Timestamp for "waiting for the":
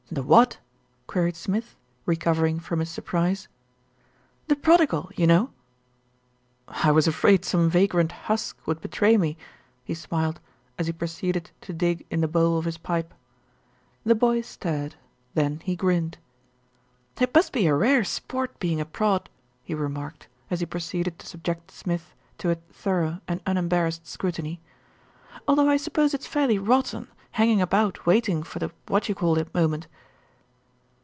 28.05-28.69